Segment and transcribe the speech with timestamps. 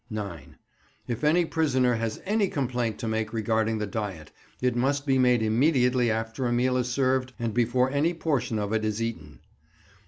[0.09, 0.57] 9.
[1.07, 5.43] If any prisoner has any complaint to make regarding the diet, it must be made
[5.43, 9.41] immediately after a meal is served and before any portion of it is eaten.